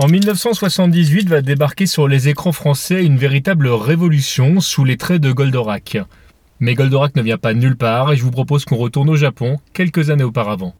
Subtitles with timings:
[0.00, 5.32] En 1978 va débarquer sur les écrans français une véritable révolution sous les traits de
[5.32, 5.98] Goldorak.
[6.60, 9.58] Mais Goldorak ne vient pas nulle part et je vous propose qu'on retourne au Japon
[9.72, 10.76] quelques années auparavant.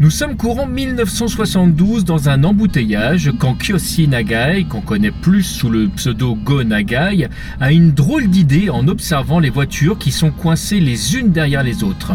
[0.00, 5.88] Nous sommes courant 1972 dans un embouteillage quand Kyoshi Nagai, qu'on connaît plus sous le
[5.88, 11.16] pseudo Go Nagai, a une drôle d'idée en observant les voitures qui sont coincées les
[11.16, 12.12] unes derrière les autres.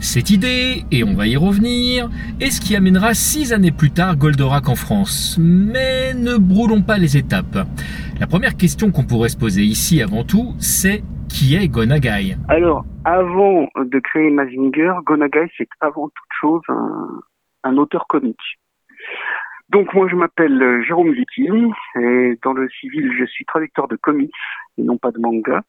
[0.00, 2.08] Cette idée, et on va y revenir,
[2.40, 5.36] est ce qui amènera six années plus tard Goldorak en France.
[5.38, 7.68] Mais ne brûlons pas les étapes.
[8.18, 12.36] La première question qu'on pourrait se poser ici avant tout, c'est qui est Gonagai?
[12.48, 16.62] Alors, avant de créer Mazinger, Gonagai, c'est avant toute chose
[17.64, 18.58] un, auteur comique.
[19.70, 21.48] Donc moi je m'appelle euh, Jérôme Vicky
[21.96, 24.30] et dans le civil je suis traducteur de comics
[24.76, 25.62] et non pas de manga.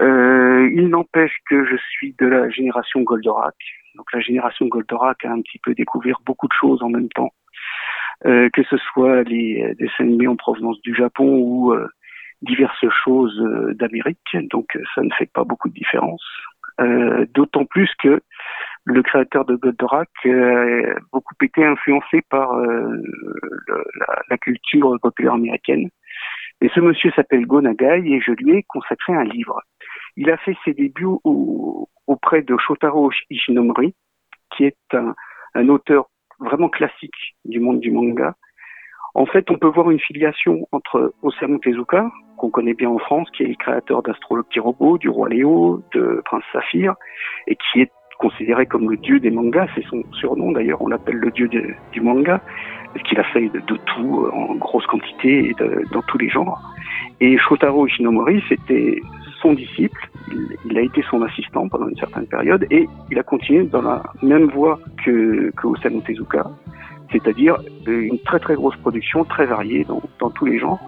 [0.00, 3.56] Euh, il n'empêche que je suis de la génération Goldorak.
[3.94, 7.32] Donc la génération Goldorak a un petit peu découvert beaucoup de choses en même temps.
[8.24, 11.74] Euh, que ce soit les dessins animés en provenance du Japon ou
[12.42, 16.24] diverses choses euh, d'Amérique, donc euh, ça ne fait pas beaucoup de différence.
[16.80, 18.20] Euh, d'autant plus que
[18.84, 22.54] le créateur de Goldorak a beaucoup été influencé par
[24.28, 25.88] la, culture populaire américaine.
[26.60, 29.60] Et ce monsieur s'appelle Gonagai et je lui ai consacré un livre.
[30.16, 31.16] Il a fait ses débuts
[32.06, 33.94] auprès de Shotaro Ishinomori,
[34.56, 36.06] qui est un, auteur
[36.38, 38.34] vraiment classique du monde du manga.
[39.16, 43.26] En fait, on peut voir une filiation entre Osamu Tezuka, qu'on connaît bien en France,
[43.34, 46.94] qui est le créateur d'Astrologue Robot, du Roi Léo, de Prince Saphir,
[47.46, 51.16] et qui est considéré comme le dieu des mangas, c'est son surnom d'ailleurs, on l'appelle
[51.16, 52.42] le dieu du manga,
[52.92, 55.54] parce qu'il a fait de, tout euh, en grosse quantité et
[55.92, 56.60] dans tous les genres.
[57.20, 59.00] Et Shotaro Ishinomori, c'était
[59.40, 60.10] son disciple,
[60.66, 64.02] il, a été son assistant pendant une certaine période, et il a continué dans la
[64.22, 66.44] même voie que, que Osamu Tezuka,
[67.12, 67.56] c'est-à-dire
[67.88, 70.80] euh, une très très grosse production, très variée dans, dans tous les genres.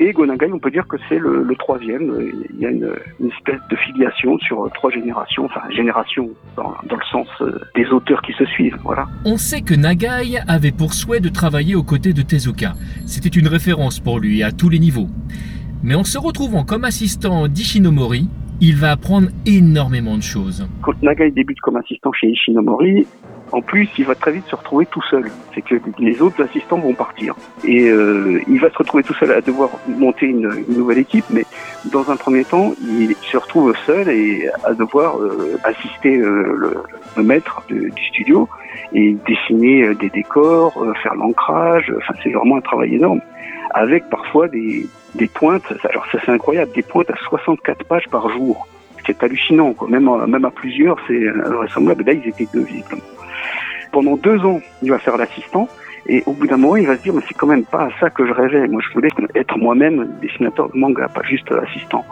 [0.00, 2.30] Et Gonagai, on peut dire que c'est le, troisième.
[2.54, 2.88] Il y a une,
[3.26, 8.32] espèce de filiation sur trois générations, enfin génération dans, le sens euh, des auteurs qui
[8.34, 8.78] se suivent.
[8.84, 9.06] Voilà.
[9.24, 12.74] On sait que Nagai avait pour souhait de travailler aux côtés de Tezuka.
[13.06, 15.08] C'était une référence pour lui à tous les niveaux.
[15.82, 18.28] Mais en se retrouvant comme assistant d'Ishinomori,
[18.60, 20.68] il va apprendre énormément de choses.
[20.82, 23.06] Quand Nagai débute comme assistant chez Ishinomori,
[23.52, 25.30] en plus, il va très vite se retrouver tout seul.
[25.54, 27.34] C'est que les autres assistants vont partir.
[27.64, 31.44] Et euh, il va se retrouver tout seul à devoir monter une, nouvelle équipe, mais
[31.86, 36.74] dans un premier temps, il se retrouve seul et à devoir euh, assister euh,
[37.16, 38.48] le, maître du studio
[38.92, 40.72] et dessiner des décors,
[41.02, 41.92] faire l'ancrage.
[41.98, 43.20] Enfin, c'est vraiment un travail énorme.
[43.74, 48.28] Avec parfois des, des pointes, alors ça c'est incroyable, des pointes à 64 pages par
[48.30, 48.68] jour.
[49.04, 49.88] C'est hallucinant, quoi.
[49.88, 52.04] Même, même à plusieurs, c'est vraisemblable.
[52.04, 52.66] Là, ils étaient deux.
[53.92, 55.68] Pendant deux ans, il va faire l'assistant.
[56.06, 57.90] Et au bout d'un moment, il va se dire, mais c'est quand même pas à
[58.00, 58.66] ça que je rêvais.
[58.66, 62.04] Moi, je voulais être moi-même dessinateur de manga, pas juste assistant.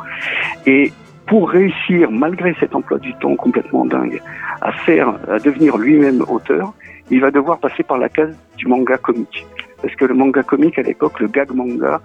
[0.67, 0.93] Et
[1.27, 4.21] pour réussir, malgré cet emploi du temps complètement dingue,
[4.61, 6.75] à faire, à devenir lui-même auteur,
[7.11, 9.47] il va devoir passer par la case du manga comique.
[9.83, 12.01] Parce que le manga comique, à l'époque, le gag manga,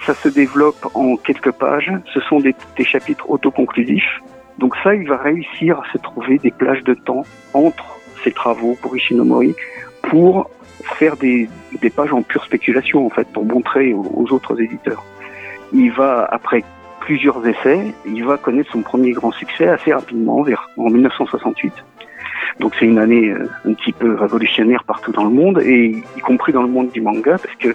[0.00, 1.92] ça se développe en quelques pages.
[2.12, 4.20] Ce sont des, des chapitres autoconclusifs.
[4.58, 7.22] Donc ça, il va réussir à se trouver des plages de temps
[7.54, 7.93] entre
[8.24, 9.54] ses travaux pour Ishinomori
[10.02, 10.50] pour
[10.98, 11.48] faire des,
[11.80, 15.04] des, pages en pure spéculation, en fait, pour montrer aux, autres éditeurs.
[15.72, 16.62] Il va, après
[17.00, 21.72] plusieurs essais, il va connaître son premier grand succès assez rapidement, vers, en 1968.
[22.60, 26.20] Donc c'est une année euh, un petit peu révolutionnaire partout dans le monde, et y
[26.20, 27.74] compris dans le monde du manga, parce que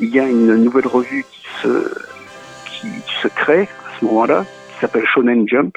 [0.00, 1.90] il y a une nouvelle revue qui se,
[2.66, 2.88] qui,
[3.22, 5.76] se crée à ce moment-là, qui s'appelle Shonen Jump,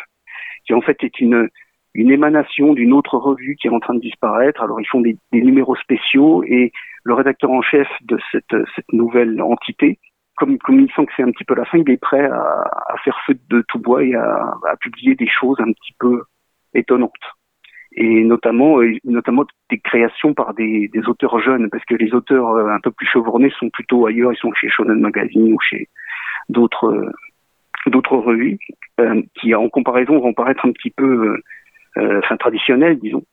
[0.66, 1.50] qui en fait est une,
[1.94, 4.62] une émanation d'une autre revue qui est en train de disparaître.
[4.62, 6.72] Alors ils font des, numéros spéciaux et
[7.04, 10.00] le rédacteur en chef de cette, cette nouvelle entité,
[10.36, 12.70] comme, comme il sent que c'est un petit peu la fin, il est prêt à,
[12.88, 16.24] à faire feu de tout bois et à, à, publier des choses un petit peu
[16.74, 17.12] étonnantes.
[17.94, 22.50] Et notamment, euh, notamment des créations par des, des auteurs jeunes, parce que les auteurs
[22.52, 25.90] euh, un peu plus chevronnés sont plutôt ailleurs, ils sont chez Shonen Magazine ou chez
[26.50, 27.12] d'autres euh,
[27.88, 28.60] d'autres revues,
[29.36, 31.44] qui en comparaison vont paraître un petit peu euh,
[32.24, 33.24] enfin traditionnel, disons.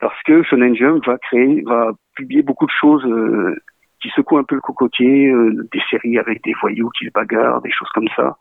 [0.00, 3.54] parce que Shonen Jump va créer, va publier beaucoup de choses euh,
[4.00, 7.62] qui secouent un peu le cocotier, euh, des séries avec des voyous qui se bagarrent,
[7.62, 8.36] des choses comme ça.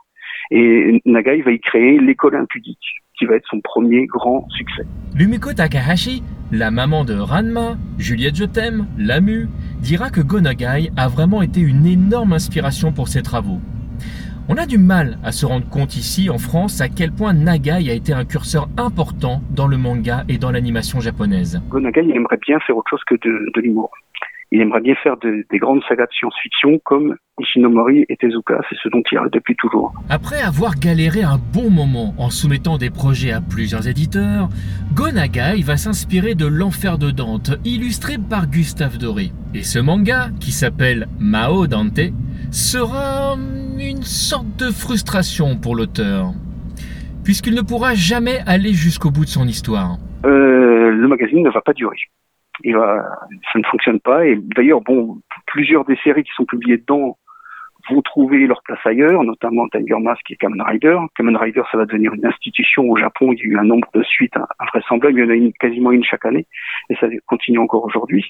[0.49, 4.83] Et Nagai va y créer l'école impudique, qui va être son premier grand succès.
[5.15, 9.47] Lumiko Takahashi, la maman de Ranma, Juliette Je t'aime, Lamu,
[9.79, 13.59] dira que Go Nagai a vraiment été une énorme inspiration pour ses travaux.
[14.53, 17.89] On a du mal à se rendre compte ici en France à quel point Nagai
[17.89, 21.61] a été un curseur important dans le manga et dans l'animation japonaise.
[21.69, 23.91] Go Nagai aimerait bien faire autre chose que de, de l'humour.
[24.51, 28.75] Il aimerait bien faire de, des grandes sagas de science-fiction comme Ishinomori et Tezuka, c'est
[28.83, 29.93] ce dont il rêve depuis toujours.
[30.09, 34.49] Après avoir galéré un bon moment en soumettant des projets à plusieurs éditeurs,
[34.93, 39.31] Gonagai va s'inspirer de L'Enfer de Dante, illustré par Gustave Doré.
[39.53, 42.01] Et ce manga, qui s'appelle Mao Dante,
[42.51, 43.37] sera
[43.89, 46.31] une sorte de frustration pour l'auteur,
[47.23, 49.97] puisqu'il ne pourra jamais aller jusqu'au bout de son histoire.
[50.25, 51.97] Euh, le magazine ne va pas durer
[52.69, 53.03] va,
[53.51, 54.25] ça ne fonctionne pas.
[54.25, 55.17] Et d'ailleurs, bon,
[55.47, 57.17] plusieurs des séries qui sont publiées dedans
[57.89, 60.97] vont trouver leur place ailleurs, notamment Tiger Mask et Kamen Rider.
[61.15, 63.33] Kamen Rider, ça va devenir une institution au Japon.
[63.33, 65.17] Il y a eu un nombre de suites invraisemblables.
[65.17, 66.45] Il y en a quasiment une chaque année,
[66.89, 68.29] et ça continue encore aujourd'hui.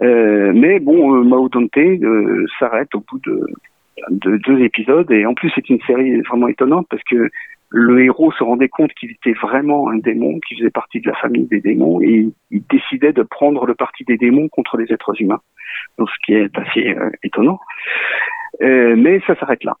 [0.00, 3.44] Euh, mais bon, euh, Mao Dante euh, s'arrête au bout de,
[4.10, 7.30] de deux épisodes, et en plus c'est une série vraiment étonnante parce que
[7.72, 11.16] le héros se rendait compte qu'il était vraiment un démon, qu'il faisait partie de la
[11.16, 15.20] famille des démons, et il décidait de prendre le parti des démons contre les êtres
[15.20, 15.40] humains.
[15.98, 17.60] Donc, ce qui est assez euh, étonnant.
[18.60, 19.76] Euh, mais ça s'arrête là.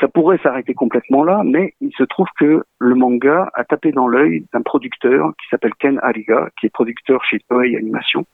[0.00, 4.08] Ça pourrait s'arrêter complètement là, mais il se trouve que le manga a tapé dans
[4.08, 8.24] l'œil d'un producteur qui s'appelle Ken Ariga, qui est producteur chez Toei Animation,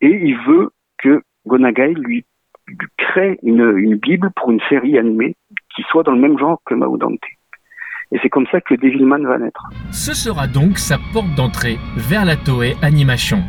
[0.00, 2.24] et il veut que Gonagai lui,
[2.96, 5.34] crée une, une bible pour une série animée
[5.74, 7.20] qui soit dans le même genre que Mao Dante.
[8.12, 9.68] Et c'est comme ça que Devilman va naître.
[9.90, 13.42] Ce sera donc sa porte d'entrée vers la Toei Animation.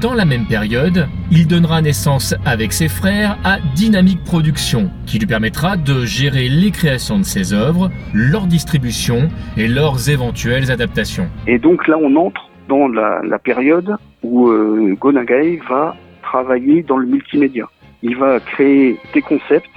[0.00, 5.26] Dans la même période, il donnera naissance avec ses frères à Dynamic Productions, qui lui
[5.26, 11.28] permettra de gérer les créations de ses œuvres, leur distribution et leurs éventuelles adaptations.
[11.46, 16.96] Et donc là, on entre dans la, la période où euh, Gonagai va travailler dans
[16.96, 17.68] le multimédia.
[18.02, 19.70] Il va créer des concepts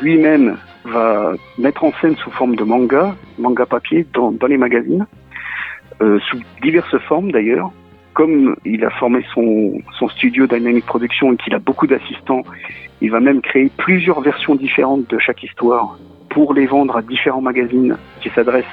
[0.00, 5.06] lui-même va mettre en scène sous forme de manga, manga papier, dans, les magazines,
[6.00, 7.70] euh, sous diverses formes d'ailleurs.
[8.14, 12.42] Comme il a formé son, son studio Dynamic Production et qu'il a beaucoup d'assistants,
[13.00, 15.98] il va même créer plusieurs versions différentes de chaque histoire
[16.28, 18.64] pour les vendre à différents magazines qui s'adressent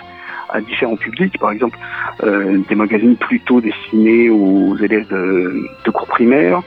[0.50, 1.78] à différents publics, par exemple
[2.24, 6.62] euh, des magazines plutôt destinés aux élèves de, de cours primaires,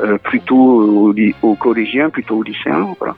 [0.00, 2.94] euh, plutôt aux, aux, collégiens, plutôt aux lycéens.
[2.98, 3.16] Voilà.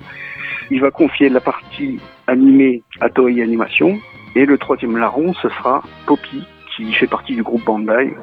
[0.71, 3.99] Il va confier la partie animée à Toei Animation.
[4.37, 6.43] Et le troisième larron, ce sera Poppy,
[6.77, 8.15] qui fait partie du groupe Bandai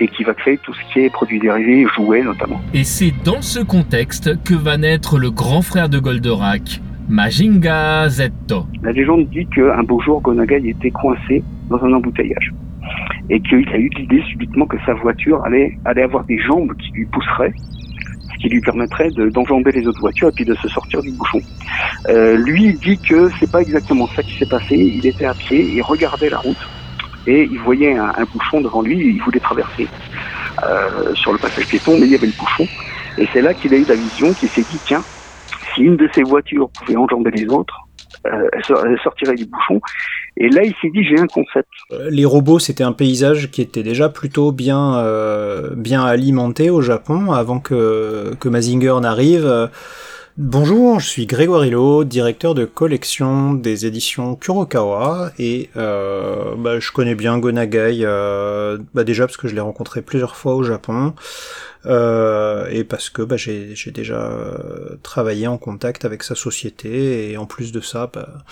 [0.00, 2.60] et qui va créer tout ce qui est produits dérivés, jouets notamment.
[2.72, 8.66] Et c'est dans ce contexte que va naître le grand frère de Goldorak, Majinga Zetto.
[8.82, 12.52] La légende dit qu'un beau jour, Gonagai était coincé dans un embouteillage
[13.30, 16.92] et qu'il a eu l'idée subitement que sa voiture allait, allait avoir des jambes qui
[16.92, 17.54] lui pousseraient
[18.44, 21.40] qui lui permettrait d'enjamber les autres voitures et puis de se sortir du bouchon.
[22.10, 24.76] Euh, lui il dit que c'est pas exactement ça qui s'est passé.
[24.76, 26.58] Il était à pied, il regardait la route
[27.26, 28.98] et il voyait un, bouchon devant lui.
[28.98, 29.88] Il voulait traverser
[30.62, 32.68] euh, sur le passage piéton, mais il y avait le bouchon.
[33.16, 35.02] Et c'est là qu'il a eu la vision, qu'il s'est dit tiens,
[35.74, 37.76] si une de ces voitures pouvait enjamber les autres,
[38.26, 39.80] euh, elle sortirait du bouchon.
[40.36, 41.68] Et là, il s'est dit, j'ai un concept.
[41.92, 46.80] Euh, les robots, c'était un paysage qui était déjà plutôt bien, euh, bien alimenté au
[46.80, 49.70] Japon avant que, que Mazinger n'arrive.
[50.36, 56.90] Bonjour, je suis Grégoire Hulot, directeur de collection des éditions Kurokawa et euh, bah, je
[56.90, 61.14] connais bien Gonagai, euh, bah, déjà parce que je l'ai rencontré plusieurs fois au Japon
[61.86, 67.36] euh, et parce que bah, j'ai déjà euh, travaillé en contact avec sa société et
[67.36, 68.42] en plus de ça, bah,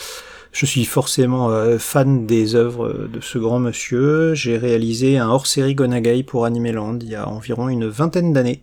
[0.53, 4.35] je suis forcément euh, fan des œuvres de ce grand monsieur.
[4.35, 8.63] J'ai réalisé un hors-série Gonagai pour Animeland il y a environ une vingtaine d'années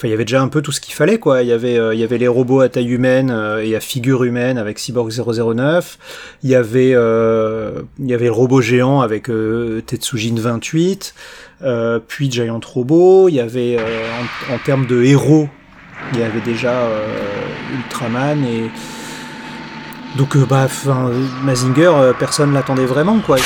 [0.00, 1.42] Enfin, il y avait déjà un peu tout ce qu'il fallait, quoi.
[1.42, 4.78] Il y avait, euh, les robots à taille humaine euh, et à figure humaine avec
[4.78, 5.98] Cyborg 009.
[6.42, 9.30] Il y avait, euh, il y avait le robot géant avec
[9.84, 11.14] Tetsujin 28.
[12.08, 13.28] puis Giant Robot.
[13.28, 13.76] Il y avait,
[14.50, 15.50] en, termes de héros,
[16.14, 16.88] il y avait déjà
[17.74, 18.70] Ultraman et
[20.16, 20.66] donc bah,
[21.44, 23.36] Mazinger, personne l'attendait vraiment, quoi.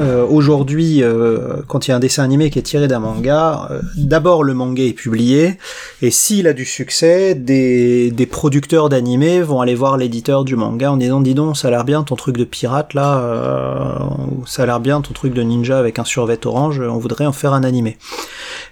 [0.00, 3.68] Euh, aujourd'hui, euh, quand il y a un dessin animé qui est tiré d'un manga,
[3.70, 5.58] euh, d'abord le manga est publié,
[6.00, 10.90] et s'il a du succès, des, des producteurs d'animés vont aller voir l'éditeur du manga
[10.90, 14.08] en disant dis donc, ça a l'air bien ton truc de pirate là,
[14.46, 17.32] ça a l'air bien ton truc de ninja avec un survêt orange, on voudrait en
[17.32, 17.98] faire un animé.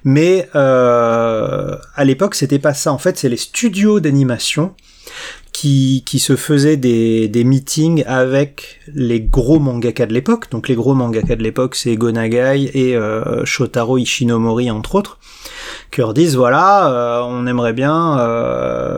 [0.04, 2.92] Mais à l'époque, c'était pas ça.
[2.92, 4.72] En fait, c'est les studios d'animation
[5.58, 10.48] qui, qui se faisait des, des meetings avec les gros mangaka de l'époque.
[10.52, 15.18] Donc les gros mangaka de l'époque, c'est Gonagai et euh, Shotaro Ishinomori entre autres,
[15.90, 18.18] qui leur disent voilà, on aimerait bien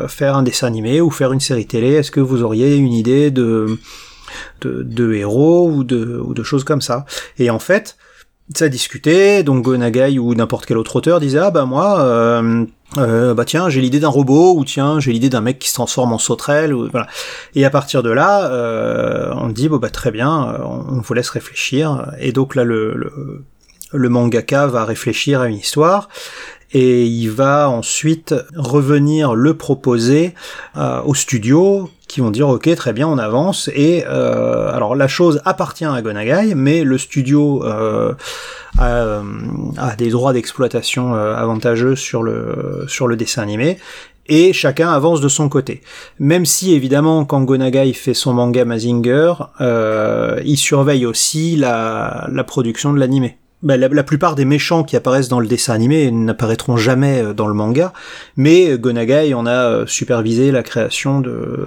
[0.08, 1.94] faire un dessin animé ou faire une série télé.
[1.94, 3.78] Est-ce que vous auriez une idée de
[4.60, 7.06] de, héros ou de, ou de choses comme ça?
[7.38, 7.96] Et en fait,
[8.54, 12.64] ça discutait, donc Gonagai ou n'importe quel autre auteur disait ah bah moi euh,
[12.98, 15.74] euh, bah tiens j'ai l'idée d'un robot ou tiens j'ai l'idée d'un mec qui se
[15.74, 17.06] transforme en sauterelle ou voilà.
[17.54, 21.30] Et à partir de là euh, on dit bon bah très bien on vous laisse
[21.30, 22.10] réfléchir.
[22.18, 23.44] Et donc là le,
[23.92, 26.08] le mangaka va réfléchir à une histoire
[26.72, 30.34] et il va ensuite revenir le proposer
[30.76, 35.08] euh, au studio qui vont dire ok très bien on avance et euh, alors la
[35.08, 38.14] chose appartient à Gonagai mais le studio euh,
[38.78, 39.22] a,
[39.78, 43.78] a, des droits d'exploitation avantageux sur le sur le dessin animé
[44.26, 45.80] et chacun avance de son côté.
[46.20, 49.34] Même si évidemment quand Gonagai fait son manga Mazinger,
[50.44, 53.38] il surveille aussi la, la production de l'animé.
[53.62, 57.46] Bah, la, plupart des méchants qui apparaissent dans le dessin animé n'apparaîtront jamais euh, dans
[57.46, 57.92] le manga,
[58.38, 61.66] mais Gonagai en a euh, supervisé la création de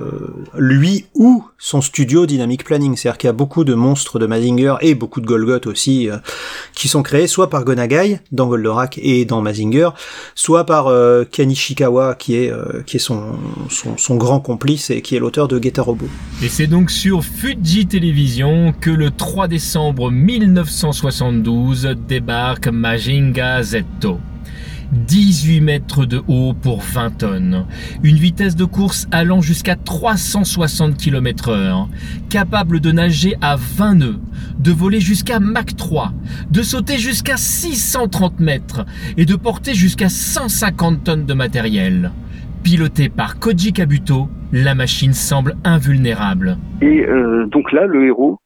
[0.57, 2.97] lui ou son studio Dynamic Planning.
[2.97, 6.17] C'est-à-dire qu'il y a beaucoup de monstres de Mazinger et beaucoup de Golgoth aussi euh,
[6.73, 9.89] qui sont créés soit par Gonagai dans Goldorak et dans Mazinger,
[10.33, 10.91] soit par
[11.29, 12.51] Ken Ishikawa qui est
[12.85, 13.37] qui est son,
[13.69, 16.07] son, son grand complice et qui est l'auteur de Geta Robo.
[16.41, 24.19] Et c'est donc sur Fuji Television que le 3 décembre 1972 débarque Majinga Zetto.
[24.93, 27.65] 18 mètres de haut pour 20 tonnes,
[28.03, 31.89] une vitesse de course allant jusqu'à 360 km heure,
[32.29, 34.19] capable de nager à 20 nœuds,
[34.59, 36.13] de voler jusqu'à Mach 3,
[36.51, 38.85] de sauter jusqu'à 630 mètres
[39.17, 42.11] et de porter jusqu'à 150 tonnes de matériel.
[42.61, 46.57] Pilotée par Koji Kabuto, la machine semble invulnérable.
[46.81, 48.37] Et euh, donc là, le héros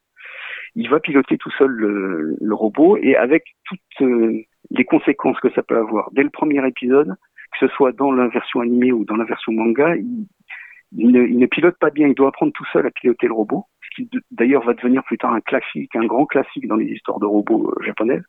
[0.78, 5.64] il va piloter tout seul le, robot et avec toutes euh, les conséquences que ça
[5.64, 6.10] peut avoir.
[6.12, 7.16] Dès le premier épisode,
[7.52, 11.78] que ce soit dans la version animée ou dans la version manga, il, ne, pilote
[11.80, 12.08] pas bien.
[12.08, 15.18] Il doit apprendre tout seul à piloter le robot, ce qui d'ailleurs va devenir plus
[15.18, 18.24] tard un classique, un grand classique dans les histoires de robots euh, japonaises.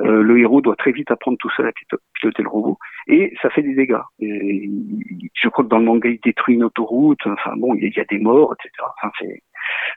[0.00, 1.72] Euh, le héros doit très vite apprendre tout seul à
[2.14, 3.98] piloter le robot et ça fait des dégâts.
[4.20, 7.26] je crois que dans le manga il détruit une autoroute.
[7.26, 8.70] Enfin bon, il y a des morts, etc.
[8.96, 9.42] Enfin c'est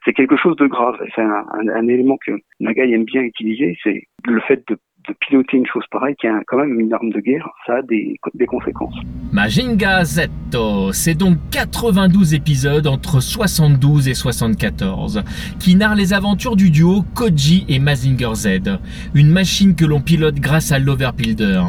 [0.05, 0.95] c'est quelque chose de grave.
[1.15, 4.77] C'est un, élément que Nagai aime bien utiliser, c'est le fait de,
[5.19, 8.17] piloter une chose pareille qui est quand même une arme de guerre, ça a des,
[8.35, 8.93] des conséquences.
[9.33, 15.23] Majinga Zetto, c'est donc 92 épisodes entre 72 et 74
[15.59, 18.79] qui narrent les aventures du duo Koji et Mazinger Z,
[19.15, 21.63] une machine que l'on pilote grâce à l'Overbuilder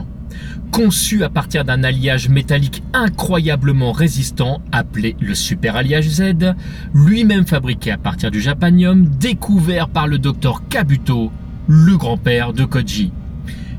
[0.73, 6.55] conçu à partir d'un alliage métallique incroyablement résistant appelé le Super Alliage Z,
[6.95, 11.31] lui-même fabriqué à partir du japanium, découvert par le docteur Kabuto,
[11.69, 13.13] le grand-père de Koji.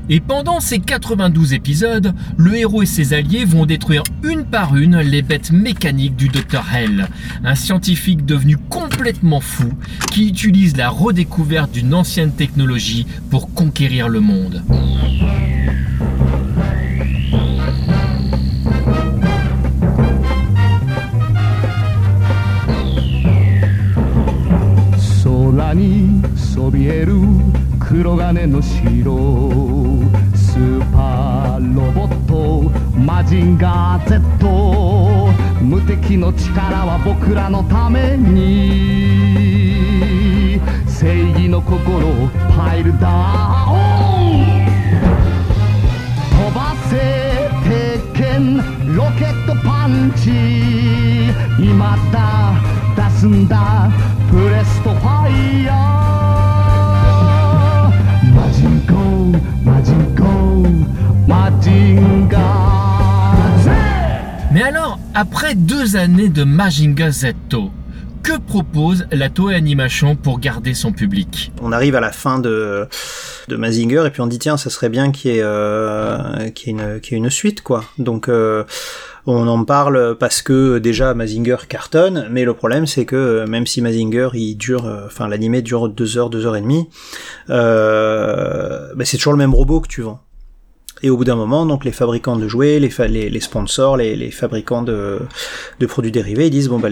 [0.08, 4.98] Et pendant ces 92 épisodes, le héros et ses alliés vont détruire une par une
[5.00, 7.08] les bêtes mécaniques du Dr Hell,
[7.42, 9.72] un scientifique devenu complètement fou
[10.12, 14.62] qui utilise la redécouverte d'une ancienne technologie pour conquérir le monde.
[25.74, 27.14] にそびえる
[27.78, 28.80] 黒金の城
[30.34, 39.14] スーパーロボットマジンガー Z 無敵の力は僕らのために。
[41.04, 44.64] 正義の心をパイルダウン
[46.30, 48.56] 飛ばせ鉄拳
[48.96, 50.30] ロケットパンチ
[51.62, 52.54] 今だ
[52.96, 53.90] 出すんだ
[64.52, 67.70] Mais alors, après deux années de Majinga Zetto,
[68.22, 71.52] que propose la Toei Animation pour garder son public?
[71.60, 72.88] On arrive à la fin de,
[73.48, 77.00] de Mazinger et puis on dit tiens ça serait bien qu'il y ait, euh, une,
[77.10, 77.84] une suite quoi.
[77.98, 78.64] Donc euh,
[79.26, 83.66] on en parle parce que déjà Mazinger cartonne, mais le problème c'est que euh, même
[83.66, 86.88] si Mazinger il dure, euh, enfin l'animé dure deux heures, deux heures et demie,
[87.50, 90.20] euh, bah, c'est toujours le même robot que tu vends.
[91.02, 95.20] Et au bout d'un moment, donc les fabricants de jouets, les, sponsors, les, fabricants de,
[95.86, 96.88] produits dérivés, disent bon bah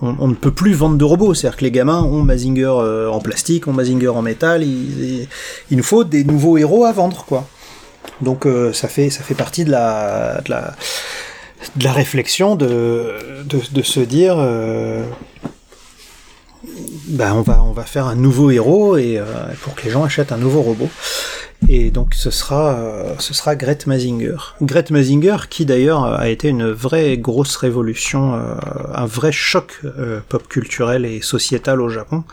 [0.00, 1.34] on, ne peut plus vendre de robots.
[1.34, 2.66] C'est-à-dire que les gamins ont Mazinger
[3.12, 4.64] en plastique, ont Mazinger en métal.
[4.64, 5.28] Il,
[5.70, 7.46] il, nous faut des nouveaux héros à vendre, quoi.
[8.20, 10.40] Donc ça fait ça fait partie de la
[11.76, 13.14] de la réflexion de,
[13.44, 15.04] de, se dire euh,
[17.08, 19.24] bah on va on va faire un nouveau héros et euh,
[19.60, 20.88] pour que les gens achètent un nouveau robot
[21.68, 24.36] Et donc ce sera, euh, ce sera Gret Mazinger.
[24.60, 28.54] Gret Mazinger qui d'ailleurs a été une vraie grosse révolution, euh,
[28.94, 29.80] un vrai choc
[30.28, 32.24] pop culturel et sociétal au Japon,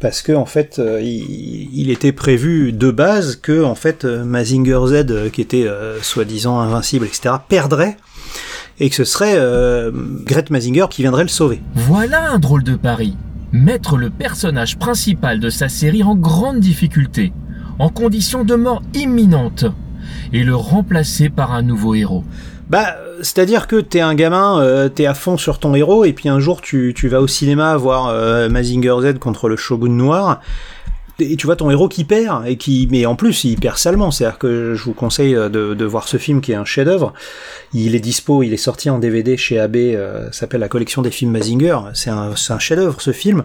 [0.00, 5.30] parce que en fait il, il, était prévu de base que en fait Mazinger Z,
[5.30, 5.68] qui était
[6.02, 7.96] soi-disant invincible, etc., perdrait
[8.80, 9.38] et que ce serait
[10.24, 11.60] Gret Mazinger qui viendrait le sauver.
[11.74, 13.16] Voilà un drôle de pari.
[13.52, 17.32] Mettre le personnage principal de sa série en grande difficulté
[17.78, 19.66] en condition de mort imminente
[20.32, 22.24] et le remplacer par un nouveau héros.
[22.68, 26.28] Bah, c'est-à-dire que t'es un gamin, euh, t'es à fond sur ton héros, et puis
[26.28, 30.40] un jour tu, tu vas au cinéma voir euh, Mazinger Z contre le Shogun Noir,
[31.18, 34.10] et tu vois ton héros qui perd et qui mais en plus il perd salement.
[34.10, 36.64] C'est à dire que je vous conseille de, de voir ce film qui est un
[36.64, 37.12] chef d'œuvre
[37.74, 41.10] il est dispo il est sorti en DVD chez AB euh, s'appelle la collection des
[41.10, 41.78] films Mazinger.
[41.94, 43.42] C'est un, un chef d'œuvre ce film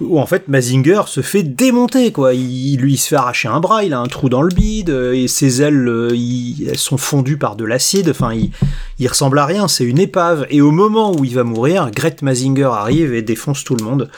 [0.00, 2.34] où en fait Mazinger se fait démonter quoi.
[2.34, 5.14] Il, lui se fait arracher un bras il a un trou dans le bide euh,
[5.14, 8.08] et ses ailes euh, sont fondues par de l'acide.
[8.10, 8.50] Enfin il,
[8.98, 10.46] il ressemble à rien c'est une épave.
[10.50, 14.10] Et au moment où il va mourir Gret Mazinger arrive et défonce tout le monde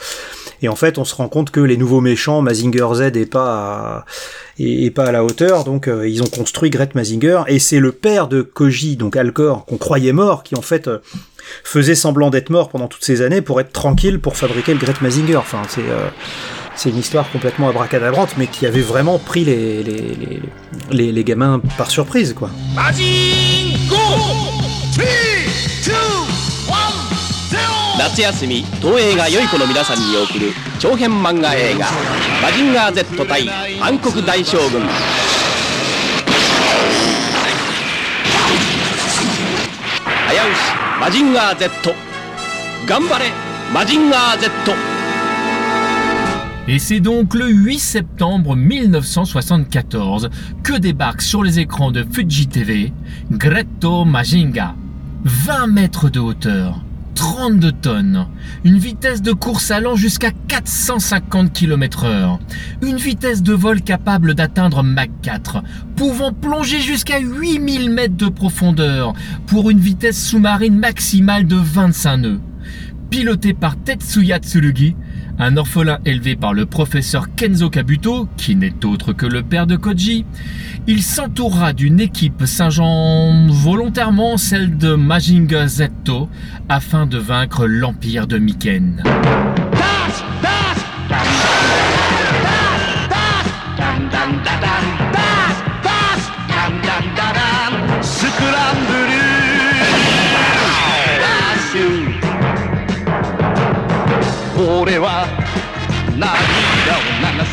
[0.61, 3.45] et en fait, on se rend compte que les nouveaux méchants, Mazinger Z, est pas
[3.45, 4.05] à,
[4.59, 5.63] est, pas à la hauteur.
[5.63, 7.43] Donc, euh, ils ont construit Gret Mazinger.
[7.47, 10.99] Et c'est le père de Koji, donc Alcor, qu'on croyait mort, qui en fait euh,
[11.63, 14.95] faisait semblant d'être mort pendant toutes ces années pour être tranquille pour fabriquer le Gret
[15.01, 15.37] Mazinger.
[15.37, 16.07] Enfin, c'est euh,
[16.75, 20.15] c'est une histoire complètement abracadabrante, mais qui avait vraiment pris les, les,
[20.91, 22.51] les, les, gamins par surprise, quoi.
[28.07, 31.87] 夏休み東映が良い子の皆さんに送る長編漫画映画
[32.41, 33.49] 「マジンガー Z 対
[33.81, 34.81] 暗黒大将軍」
[40.25, 40.57] 早押し
[41.01, 41.93] マジンガー Z
[42.87, 43.25] 頑張れ
[43.73, 44.51] マジンガー Z
[46.69, 50.29] Et c'est donc le 8 septembre 1974
[50.63, 52.93] que débarque sur les écrans de Fuji TV
[53.31, 54.75] Gretto Majinga.
[55.23, 56.81] 20 mètres de hauteur,
[57.17, 58.27] 32 tonnes,
[58.63, 62.39] une vitesse de course allant jusqu'à 450 km heure,
[62.83, 65.63] une vitesse de vol capable d'atteindre Mach 4,
[65.95, 69.13] pouvant plonger jusqu'à 8000 mètres de profondeur
[69.47, 72.39] pour une vitesse sous-marine maximale de 25 nœuds.
[73.09, 74.95] Piloté par Tetsuya Tsurugi,
[75.39, 79.75] un orphelin élevé par le professeur Kenzo Kabuto, qui n'est autre que le père de
[79.75, 80.25] Koji,
[80.87, 86.29] il s'entourera d'une équipe singeant volontairement celle de Majinga Zetto
[86.69, 89.03] afin de vaincre l'empire de Miken.「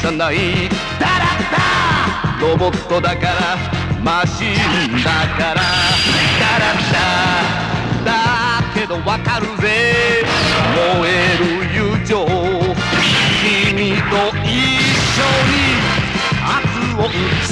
[0.05, 0.11] ロ
[2.59, 3.57] ボットだから
[4.03, 4.55] マシン
[5.03, 5.63] だから。
[6.39, 6.65] ダラ
[8.05, 8.13] ダだ
[8.75, 10.23] けどわかるぜ。
[11.01, 12.27] 燃える友情。
[13.41, 14.13] 君と
[14.45, 14.53] 一
[15.09, 15.57] 緒に
[16.45, 16.53] 圧
[17.01, 17.11] を打
[17.43, 17.49] つ。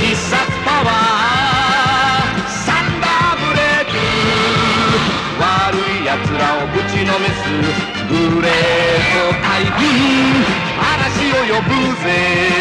[0.00, 0.34] 必殺
[0.64, 2.48] パワー。
[2.48, 3.94] サンダーブレイク。
[5.38, 7.91] 悪い奴らをぶちのめす。
[8.11, 8.51] グレー
[9.13, 9.77] ト大軍
[10.79, 11.69] 嵐を呼ぶ
[12.03, 12.57] ぜ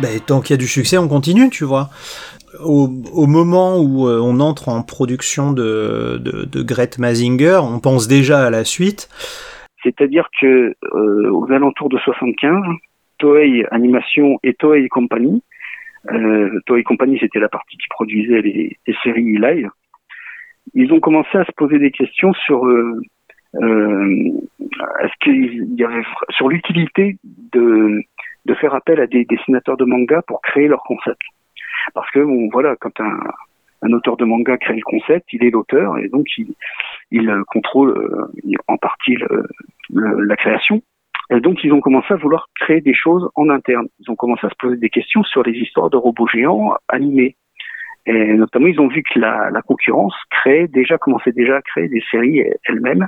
[0.00, 1.88] Ben, tant qu'il y a du succès, on continue, tu vois.
[2.64, 7.80] Au, au moment où euh, on entre en production de, de, de Gret Mazinger, on
[7.80, 9.08] pense déjà à la suite.
[9.82, 12.54] C'est-à-dire que euh, aux alentours de 75,
[13.18, 15.42] Toei Animation et Toei Company,
[16.11, 19.69] euh, Toei Company c'était la partie qui produisait les, séries live,
[20.73, 23.01] ils ont commencé à se poser des questions sur euh,
[23.55, 24.31] euh,
[25.01, 28.03] est-ce qu'il y avait sur l'utilité de
[28.45, 31.21] de faire appel à des dessinateurs de manga pour créer leur concept.
[31.93, 33.19] Parce que bon, voilà, quand un,
[33.83, 36.53] un auteur de manga crée le concept, il est l'auteur et donc il,
[37.11, 39.47] il contrôle euh, en partie le,
[39.93, 40.81] le, la création.
[41.31, 43.87] Et donc ils ont commencé à vouloir créer des choses en interne.
[43.99, 47.35] Ils ont commencé à se poser des questions sur les histoires de robots géants animés.
[48.05, 52.03] Et notamment, ils ont vu que la, concurrence créait déjà, commençait déjà à créer des
[52.11, 53.07] séries elle-même,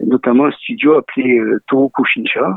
[0.00, 1.60] notamment un studio appelé euh,
[2.06, 2.56] Shinsha,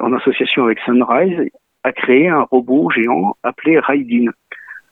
[0.00, 1.48] en association avec Sunrise,
[1.84, 4.32] a créé un robot géant appelé Raidin.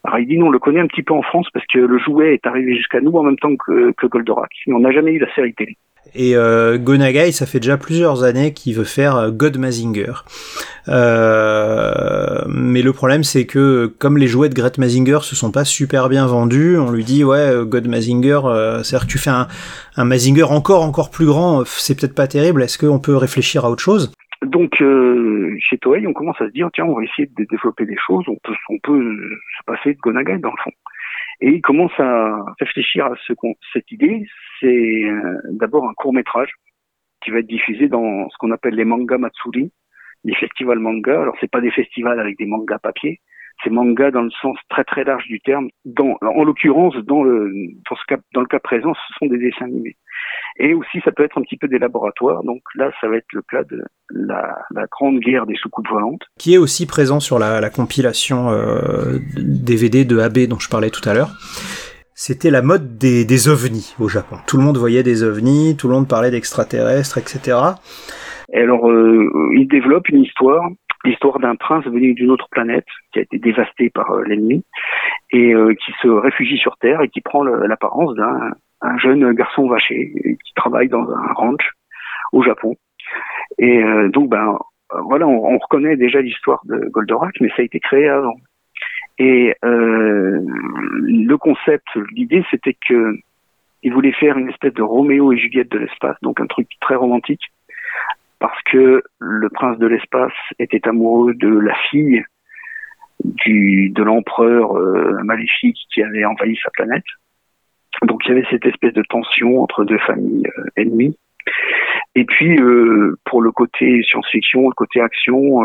[0.04, 2.76] Raidin, on le connaît un petit peu en France parce que le jouet est arrivé
[2.76, 5.76] jusqu'à nous en même temps que Goldorak, mais on n'a jamais eu la série télé.
[6.14, 10.12] Et euh, Gonagai, ça fait déjà plusieurs années qu'il veut faire euh, God Mazinger.
[10.88, 15.64] Euh, mais le problème, c'est que comme les jouets de Gret Mazinger se sont pas
[15.64, 19.30] super bien vendus, on lui dit ouais, euh, God Mazinger, euh, c'est-à-dire que tu fais
[19.30, 19.48] un,
[19.96, 22.62] un Mazinger encore encore plus grand, c'est peut-être pas terrible.
[22.62, 24.12] Est-ce qu'on peut réfléchir à autre chose?
[24.42, 27.84] Donc euh, chez Toei, on commence à se dire tiens, on va essayer de développer
[27.86, 28.24] des choses.
[28.28, 29.16] On peut, on peut
[29.58, 30.70] se passer de Gonagai dans le fond.
[31.40, 33.32] Et il commence à réfléchir à ce
[33.72, 34.26] cette idée.
[34.60, 36.52] C'est euh, d'abord un court métrage
[37.22, 39.72] qui va être diffusé dans ce qu'on appelle les manga matsuri,
[40.24, 41.22] les festivals manga.
[41.22, 43.20] Alors c'est pas des festivals avec des mangas papier,
[43.62, 45.68] c'est manga dans le sens très très large du terme.
[46.00, 47.52] En l'occurrence, dans le
[47.88, 49.96] dans, cas, le cas présent, ce sont des dessins animés.
[50.58, 52.42] Et aussi, ça peut être un petit peu des laboratoires.
[52.44, 56.22] Donc là, ça va être le cas de la, grande guerre des soucoupes volantes.
[56.38, 60.90] qui est aussi présent sur la, la compilation euh, DVD de AB dont je parlais
[60.90, 61.30] tout à l'heure.
[62.20, 64.38] C'était la mode des, des ovnis au Japon.
[64.48, 67.56] Tout le monde voyait des ovnis, tout le monde parlait d'extraterrestres, etc.
[68.52, 70.68] Et alors, euh, il développe une histoire,
[71.04, 74.64] l'histoire d'un prince venu d'une autre planète qui a été dévasté par euh, l'ennemi
[75.30, 78.50] et euh, qui se réfugie sur Terre et qui prend l'apparence d'un
[78.80, 80.12] un jeune garçon vaché
[80.44, 81.70] qui travaille dans un ranch
[82.32, 82.74] au Japon.
[83.58, 83.80] Et
[84.12, 84.58] donc, ben
[85.04, 88.34] voilà, on, on reconnaît déjà l'histoire de Goldorak, mais ça a été créé avant.
[89.18, 90.40] Et euh,
[91.02, 93.14] le concept, l'idée, c'était que
[93.82, 96.96] il voulait faire une espèce de Roméo et Juliette de l'espace, donc un truc très
[96.96, 97.42] romantique
[98.38, 102.24] parce que le prince de l'espace était amoureux de la fille
[103.24, 107.04] du de l'empereur euh, maléfique qui avait envahi sa planète.
[108.02, 111.16] Donc il y avait cette espèce de tension entre deux familles euh, ennemies.
[112.14, 115.62] Et puis euh, pour le côté science-fiction, le côté action,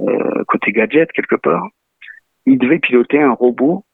[0.00, 1.68] euh, côté gadget quelque part,
[2.46, 3.84] il devait piloter un robot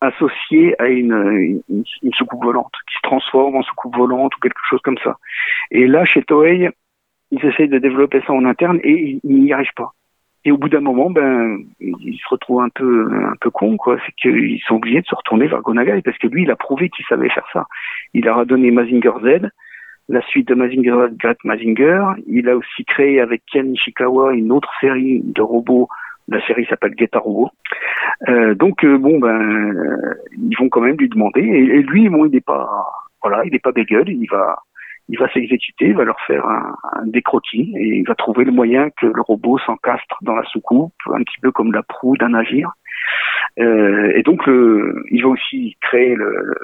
[0.00, 4.60] associé à une, une, une soucoupe volante qui se transforme en soucoupe volante ou quelque
[4.68, 5.16] chose comme ça.
[5.70, 6.70] Et là, chez Toei,
[7.30, 9.92] ils essayent de développer ça en interne et ils n'y arrivent pas.
[10.44, 13.98] Et au bout d'un moment, ben, ils se retrouvent un peu, un peu cons, quoi.
[14.06, 16.88] C'est qu'ils sont obligés de se retourner vers Gonagai parce que lui, il a prouvé
[16.88, 17.66] qu'il savait faire ça.
[18.14, 19.48] Il a donné Mazinger Z,
[20.08, 22.00] la suite de Mazinger Great Mazinger.
[22.28, 25.88] Il a aussi créé avec Ken Ishikawa une autre série de robots.
[26.28, 27.50] La série s'appelle Geta Robot.
[28.28, 31.40] Euh, donc euh, bon, ben, euh, ils vont quand même lui demander.
[31.42, 32.68] Et, lui, bon, il n'est pas,
[33.22, 34.08] voilà, il n'est pas bégueule.
[34.08, 34.56] Il va,
[35.08, 38.52] il va s'exécuter, il va leur faire un, un décroquis et il va trouver le
[38.52, 42.30] moyen que le robot s'encastre dans la soucoupe, un petit peu comme la proue d'un
[42.30, 42.72] navire.
[43.58, 46.54] Euh, et donc, le, il va aussi créer le,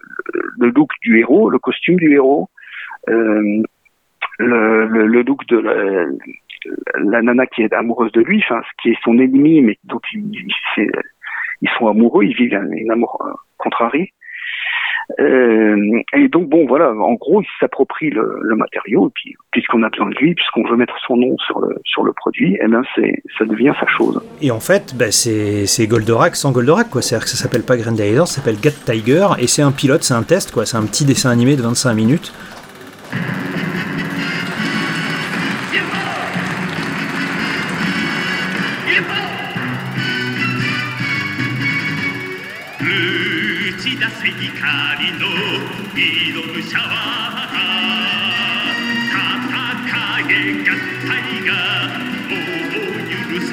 [0.59, 2.49] le, look du héros, le costume du héros,
[3.09, 3.63] euh,
[4.39, 6.07] le, le, le look de la,
[6.97, 8.45] la nana qui est amoureuse de lui,
[8.83, 10.31] qui est son ennemi, mais dont il,
[11.63, 14.13] ils sont amoureux, ils vivent un, amour euh, contrarié.
[15.19, 19.91] Euh, et donc bon voilà, en gros il s'approprie le, matériau et puis puisqu'on a
[19.91, 22.83] besoin de lui, puisqu'on veut mettre son nom sur le sur le produit, et ben
[22.95, 24.23] c'est ça devient sa chose.
[24.41, 27.03] Et en fait, bah, c'est Goldorak sans Goldorak, quoi.
[27.03, 30.15] C'est-à-dire que ça s'appelle pas Grenadier, ça s'appelle Gat Tiger, et c'est un pilote, c'est
[30.15, 30.67] un test, quoi.
[30.67, 33.52] C'est un petit dessin animé de 25 minutes.「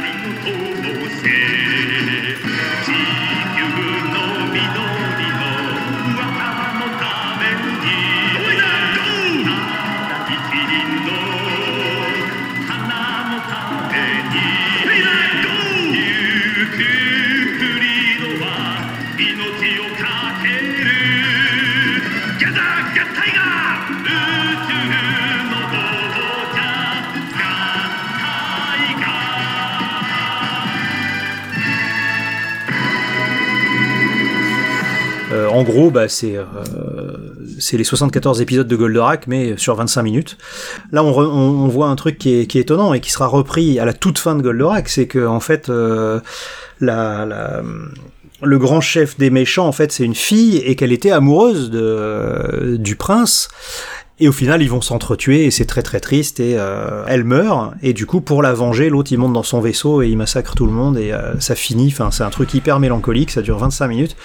[35.55, 36.45] en gros, bah, c'est euh,
[37.61, 40.37] c'est les 74 épisodes de Goldorak, mais sur 25 minutes.
[40.91, 44.19] Là, on, voit un truc qui est, étonnant et qui sera repris à la toute
[44.19, 46.21] fin de Goldorak, c'est que en fait, euh,
[46.81, 52.97] le grand chef des méchants, en fait, c'est une fille et qu'elle était amoureuse du
[52.97, 53.49] prince.
[54.21, 57.75] Et au final, ils vont s'entretuer et c'est très très triste et euh, elle meurt
[57.83, 60.55] et du coup pour la venger, l'autre il monte dans son vaisseau et il massacre
[60.55, 61.89] tout le monde et euh, ça finit.
[61.93, 64.17] Enfin, c'est un truc hyper mélancolique, ça dure 25 minutes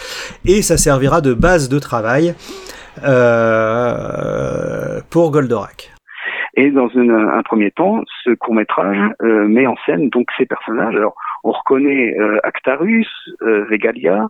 [0.45, 2.35] et ça servira de base de travail
[3.03, 5.91] euh, pour Goldorak.
[6.55, 10.95] Et dans un premier temps, ce court métrage met en scène donc ces personnages.
[10.95, 13.07] Alors, on reconnaît euh, Actarus,
[13.41, 14.27] euh, Vegalia.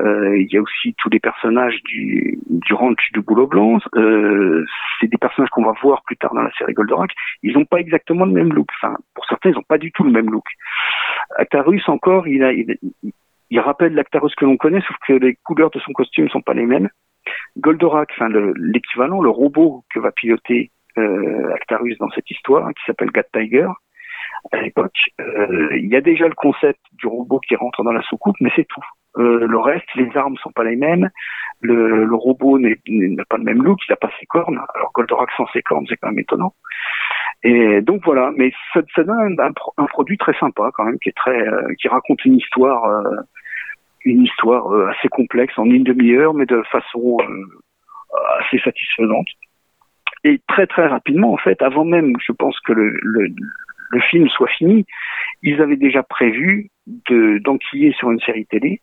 [0.00, 3.78] Euh, il y a aussi tous les personnages du, du ranch du Boulot Blanc.
[3.96, 4.64] Euh,
[4.98, 7.12] c'est des personnages qu'on va voir plus tard dans la série Goldorak.
[7.42, 8.68] Ils n'ont pas exactement le même look.
[8.80, 10.44] Enfin, pour certains, ils n'ont pas du tout le même look.
[11.36, 15.80] Actarus encore, il, a, il, rappelle l'Actarus que l'on connaît, sauf que les couleurs de
[15.80, 16.88] son costume sont pas les mêmes.
[17.58, 22.72] Goldorak, enfin le- l'équivalent, le, robot que va piloter euh, Actarus dans cette histoire, hein,
[22.72, 23.68] qui s'appelle Gat Tiger,
[24.52, 28.02] à l'époque, euh, il y a déjà le concept du robot qui rentre dans la
[28.02, 28.84] soucoupe, mais c'est tout.
[29.18, 31.10] Euh, le reste, les armes sont pas les mêmes,
[31.60, 34.60] le, le robot n'a pas le même look, il a pas ses cornes.
[34.74, 36.54] Alors Goldorak sans ses cornes, c'est quand même étonnant.
[37.42, 40.84] Et donc voilà, mais ça, ça donne un, un pro- un produit très sympa quand
[40.84, 43.16] même, qui est très, euh, qui raconte une histoire, euh,
[44.04, 49.26] une histoire euh, assez complexe en une demi-heure, mais de façon euh, assez satisfaisante.
[50.22, 53.28] Et très très rapidement, en fait, avant même, je pense que le, le,
[53.90, 54.84] le film soit fini,
[55.42, 56.70] ils avaient déjà prévu
[57.08, 58.82] de d'enquiller sur une série télé.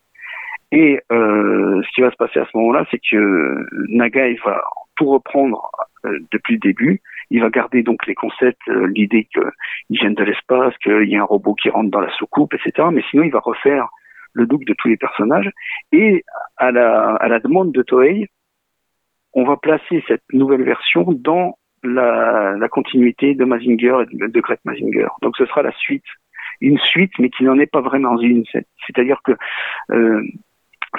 [0.72, 4.62] Et euh, ce qui va se passer à ce moment-là, c'est que Nagai va
[4.96, 5.70] tout reprendre
[6.04, 7.00] euh, depuis le début.
[7.30, 11.20] Il va garder donc les concepts, euh, l'idée qu'ils viennent de l'espace, qu'il y a
[11.20, 12.88] un robot qui rentre dans la soucoupe, etc.
[12.92, 13.88] Mais sinon, il va refaire
[14.34, 15.50] le look de tous les personnages.
[15.92, 16.24] Et
[16.58, 18.28] à la, à la demande de Toei,
[19.32, 24.40] on va placer cette nouvelle version dans la, la continuité de Mazinger et de, de
[24.40, 25.08] Great Mazinger.
[25.22, 26.04] Donc ce sera la suite,
[26.60, 28.44] une suite, mais qui n'en est pas vraiment une.
[28.52, 29.32] C'est- C'est-à-dire que
[29.92, 30.22] euh,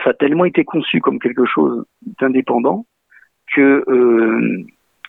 [0.04, 1.86] ça a tellement été conçu comme quelque chose
[2.20, 2.86] d'indépendant
[3.54, 4.64] que euh,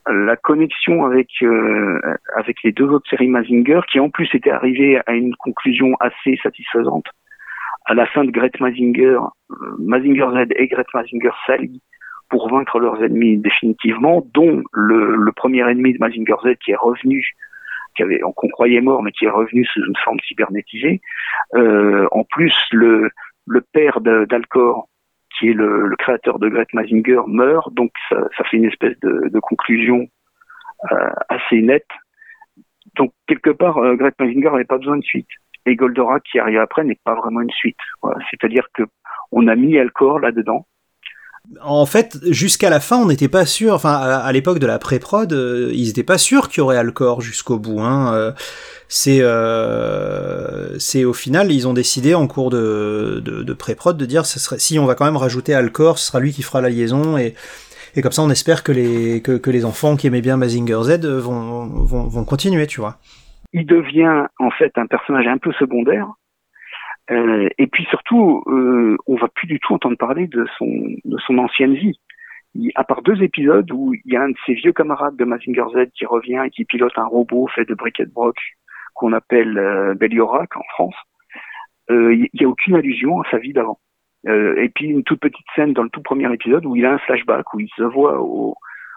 [0.07, 2.01] la connexion avec euh,
[2.35, 6.39] avec les deux autres séries Mazinger, qui en plus étaient arrivées à une conclusion assez
[6.43, 7.07] satisfaisante
[7.87, 9.19] à la fin de Great Mazinger,
[9.51, 11.83] euh, Mazinger Z et Great Mazinger s'allient
[12.29, 16.77] pour vaincre leurs ennemis définitivement, dont le, le premier ennemi de Mazinger Z qui est
[16.77, 17.27] revenu,
[17.97, 21.01] qui avait, qu'on croyait mort, mais qui est revenu sous une forme cybernétisée.
[21.57, 23.11] Euh, en plus, le,
[23.51, 24.89] le père d'Alcor,
[25.37, 30.07] qui est le, créateur de Great Mazinger, meurt, donc ça, fait une espèce de, conclusion
[30.93, 31.91] euh, assez nette.
[32.97, 35.29] Donc quelque part, euh, Mazinger n'avait pas besoin de suite.
[35.67, 37.77] Et Goldorak qui arrive après n'est pas vraiment une suite.
[38.31, 38.85] C'est-à-dire que
[39.33, 40.67] on a mis Alcor là-dedans.
[41.63, 43.75] En fait, jusqu'à la fin, on n'était pas sûr.
[43.75, 47.21] Enfin, à, l'époque de la pré-prod, euh, ils n'étaient pas sûrs qu'il y aurait Alcor
[47.23, 47.81] jusqu'au bout.
[47.81, 48.15] Hein.
[48.15, 48.33] Euh,
[48.89, 54.25] c'est, euh, c'est au final, ils ont décidé en cours de, de, pré-prod de dire,
[54.27, 57.35] si on va quand même rajouter Alcor, ce sera lui qui fera la liaison et
[57.97, 61.05] et comme ça, on espère que les que les enfants qui aimaient bien Mazinger Z
[61.05, 62.99] vont vont, vont continuer, tu vois.
[63.53, 66.07] Il devient en fait un personnage un peu secondaire.
[67.11, 70.67] Euh, et puis surtout, euh, on va plus du tout entendre parler de son
[71.05, 71.99] de son ancienne vie.
[72.75, 75.65] À part deux épisodes où il y a un de ses vieux camarades de Mazinger
[75.75, 78.37] Z qui revient et qui pilote un robot fait de briquet de broc
[78.95, 80.95] qu'on appelle euh, en France,
[81.91, 83.79] euh, il n'y a aucune allusion à sa vie d'avant.
[84.27, 86.93] Euh, et puis une toute petite scène dans le tout premier épisode où il a
[86.93, 88.55] un flashback, où il se voit au-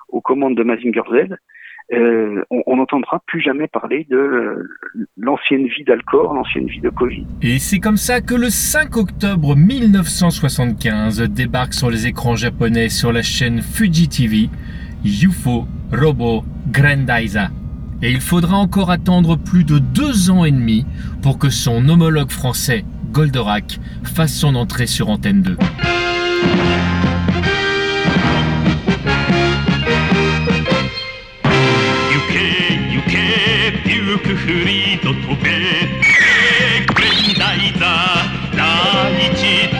[0.09, 1.35] aux commandes de Mazinger Z.
[1.91, 4.67] Euh, on n'entendra plus jamais parler de
[5.17, 7.25] l'ancienne vie d'Alcor, l'ancienne vie de Covid.
[7.41, 13.11] Et c'est comme ça que le 5 octobre 1975 débarque sur les écrans japonais sur
[13.11, 14.49] la chaîne Fuji TV
[15.05, 17.49] UFO Robo Grandaiza.
[18.01, 20.85] Et il faudra encore attendre plus de deux ans et demi
[21.21, 25.57] pour que son homologue français, Goldorak, fasse son entrée sur Antenne 2.
[34.42, 39.71] ビュークフリード飛べグレンダイザー大地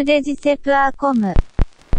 [0.00, 1.34] comdeditep.com.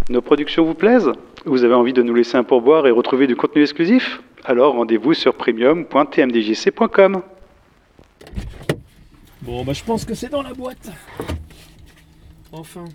[0.10, 1.12] Nos productions vous plaisent?
[1.46, 4.22] Vous avez envie de nous laisser un pourboire et retrouver du contenu exclusif?
[4.44, 7.22] Alors rendez-vous sur premium.tmdjc.com.
[9.44, 10.90] Bon, bah je pense que c'est dans la boîte.
[12.52, 12.86] Enfin.